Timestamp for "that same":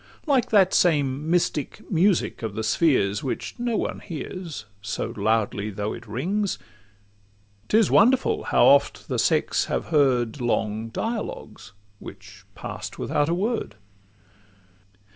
0.49-1.29